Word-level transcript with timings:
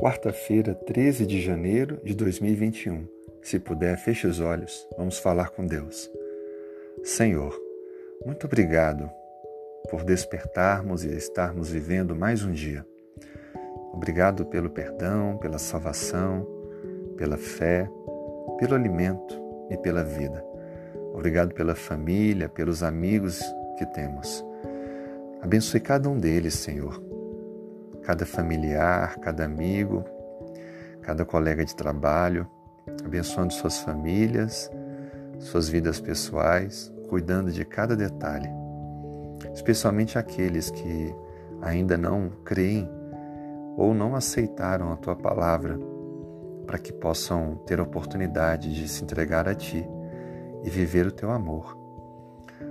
Quarta-feira, 0.00 0.74
13 0.74 1.26
de 1.26 1.42
janeiro 1.42 2.00
de 2.02 2.14
2021. 2.14 3.06
Se 3.42 3.58
puder, 3.58 3.98
feche 3.98 4.26
os 4.26 4.40
olhos, 4.40 4.88
vamos 4.96 5.18
falar 5.18 5.50
com 5.50 5.66
Deus. 5.66 6.10
Senhor, 7.04 7.54
muito 8.24 8.46
obrigado 8.46 9.10
por 9.90 10.02
despertarmos 10.02 11.04
e 11.04 11.14
estarmos 11.14 11.70
vivendo 11.70 12.16
mais 12.16 12.42
um 12.42 12.50
dia. 12.50 12.82
Obrigado 13.92 14.46
pelo 14.46 14.70
perdão, 14.70 15.36
pela 15.36 15.58
salvação, 15.58 16.48
pela 17.18 17.36
fé, 17.36 17.86
pelo 18.58 18.74
alimento 18.74 19.38
e 19.68 19.76
pela 19.76 20.02
vida. 20.02 20.42
Obrigado 21.12 21.52
pela 21.52 21.74
família, 21.74 22.48
pelos 22.48 22.82
amigos 22.82 23.38
que 23.76 23.84
temos. 23.84 24.42
Abençoe 25.42 25.78
cada 25.78 26.08
um 26.08 26.16
deles, 26.16 26.54
Senhor 26.54 27.09
cada 28.10 28.26
familiar, 28.26 29.20
cada 29.20 29.44
amigo, 29.44 30.04
cada 31.00 31.24
colega 31.24 31.64
de 31.64 31.76
trabalho, 31.76 32.44
abençoando 33.04 33.52
suas 33.52 33.78
famílias, 33.78 34.68
suas 35.38 35.68
vidas 35.68 36.00
pessoais, 36.00 36.92
cuidando 37.08 37.52
de 37.52 37.64
cada 37.64 37.94
detalhe, 37.94 38.48
especialmente 39.54 40.18
aqueles 40.18 40.70
que 40.72 41.14
ainda 41.62 41.96
não 41.96 42.30
creem 42.44 42.90
ou 43.76 43.94
não 43.94 44.16
aceitaram 44.16 44.92
a 44.92 44.96
tua 44.96 45.14
palavra, 45.14 45.78
para 46.66 46.80
que 46.80 46.92
possam 46.92 47.62
ter 47.64 47.78
a 47.78 47.84
oportunidade 47.84 48.74
de 48.74 48.88
se 48.88 49.04
entregar 49.04 49.48
a 49.48 49.54
ti 49.54 49.88
e 50.64 50.68
viver 50.68 51.06
o 51.06 51.12
teu 51.12 51.30
amor. 51.30 51.78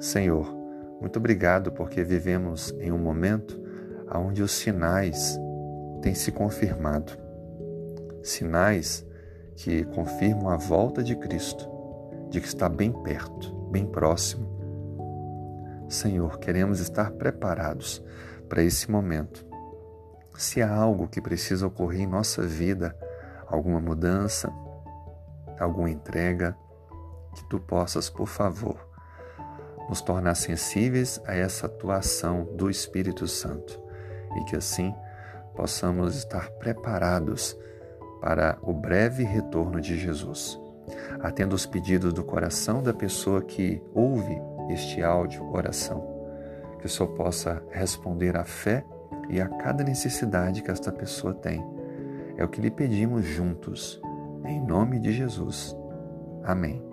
Senhor, 0.00 0.52
muito 1.00 1.20
obrigado 1.20 1.70
porque 1.70 2.02
vivemos 2.02 2.74
em 2.80 2.90
um 2.90 2.98
momento 2.98 3.69
onde 4.18 4.42
os 4.42 4.52
sinais 4.52 5.38
têm 6.02 6.14
se 6.14 6.32
confirmado. 6.32 7.12
Sinais 8.22 9.06
que 9.56 9.84
confirmam 9.84 10.48
a 10.48 10.56
volta 10.56 11.02
de 11.02 11.14
Cristo, 11.14 11.68
de 12.28 12.40
que 12.40 12.46
está 12.46 12.68
bem 12.68 12.90
perto, 12.90 13.54
bem 13.70 13.86
próximo. 13.86 14.48
Senhor, 15.88 16.38
queremos 16.38 16.80
estar 16.80 17.10
preparados 17.12 18.02
para 18.48 18.62
esse 18.62 18.90
momento. 18.90 19.46
Se 20.36 20.62
há 20.62 20.72
algo 20.72 21.08
que 21.08 21.20
precisa 21.20 21.66
ocorrer 21.66 22.00
em 22.00 22.06
nossa 22.06 22.42
vida, 22.42 22.96
alguma 23.46 23.80
mudança, 23.80 24.50
alguma 25.58 25.90
entrega, 25.90 26.56
que 27.34 27.44
tu 27.48 27.60
possas, 27.60 28.08
por 28.08 28.26
favor, 28.26 28.88
nos 29.88 30.00
tornar 30.00 30.34
sensíveis 30.34 31.20
a 31.26 31.34
essa 31.34 31.66
atuação 31.66 32.44
do 32.56 32.70
Espírito 32.70 33.28
Santo 33.28 33.89
e 34.36 34.44
que 34.44 34.56
assim 34.56 34.94
possamos 35.54 36.16
estar 36.16 36.50
preparados 36.52 37.56
para 38.20 38.58
o 38.62 38.72
breve 38.72 39.24
retorno 39.24 39.80
de 39.80 39.98
Jesus. 39.98 40.58
Atendo 41.20 41.54
os 41.54 41.66
pedidos 41.66 42.12
do 42.12 42.24
coração 42.24 42.82
da 42.82 42.92
pessoa 42.92 43.42
que 43.42 43.82
ouve 43.94 44.40
este 44.70 45.02
áudio 45.02 45.50
oração, 45.52 46.06
que 46.78 46.86
o 46.86 46.88
Senhor 46.88 47.08
possa 47.14 47.62
responder 47.70 48.36
à 48.36 48.44
fé 48.44 48.84
e 49.28 49.40
a 49.40 49.48
cada 49.48 49.84
necessidade 49.84 50.62
que 50.62 50.70
esta 50.70 50.90
pessoa 50.90 51.34
tem. 51.34 51.64
É 52.36 52.44
o 52.44 52.48
que 52.48 52.60
lhe 52.60 52.70
pedimos 52.70 53.24
juntos, 53.24 54.00
em 54.44 54.60
nome 54.60 54.98
de 54.98 55.12
Jesus. 55.12 55.76
Amém. 56.42 56.89